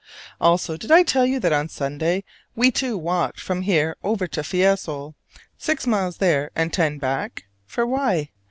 Also 0.39 0.77
did 0.77 0.89
I 0.89 1.03
tell 1.03 1.27
you 1.27 1.39
that 1.41 1.53
on 1.53 1.69
Saturday 1.69 2.23
we 2.55 2.71
two 2.71 2.97
walked 2.97 3.39
from 3.39 3.61
here 3.61 3.95
over 4.01 4.25
to 4.25 4.41
Fiesole 4.43 5.13
six 5.59 5.85
miles 5.85 6.17
there, 6.17 6.49
and 6.55 6.73
ten 6.73 6.97
back: 6.97 7.43
for 7.67 7.85
why? 7.85 8.31